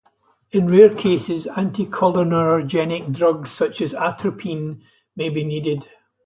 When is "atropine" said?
3.93-4.81